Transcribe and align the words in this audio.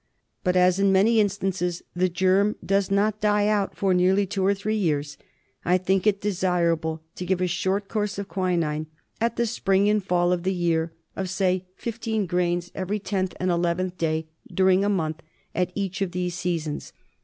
But 0.43 0.55
as 0.55 0.79
in 0.79 0.91
many 0.91 1.19
instances 1.19 1.83
the 1.95 2.09
germ 2.09 2.55
does 2.65 2.89
not 2.89 3.21
die 3.21 3.45
out 3.45 3.77
for 3.77 3.93
some 3.95 4.25
two 4.27 4.43
or 4.43 4.55
three 4.55 4.75
years, 4.75 5.15
I 5.63 5.77
think 5.77 6.07
it 6.07 6.19
desirable 6.19 7.03
to 7.13 7.23
give 7.23 7.39
a 7.39 7.45
short 7.45 7.87
course 7.87 8.17
of 8.17 8.27
quinine, 8.27 8.87
at 9.21 9.35
the 9.35 9.45
spring 9.45 9.87
and 9.87 10.01
the 10.01 10.05
fall 10.07 10.33
of 10.33 10.41
the 10.41 10.55
year, 10.55 10.91
of 11.15 11.29
say 11.29 11.67
fifteen 11.75 12.25
grains 12.25 12.71
every 12.73 12.97
tenth 12.97 13.35
and 13.39 13.51
eleventh 13.51 13.95
day 13.99 14.25
during 14.51 14.83
a 14.83 14.89
month 14.89 15.21
at 15.53 15.71
each 15.75 16.01
of 16.01 16.13
these 16.13 16.33
seasons. 16.33 16.93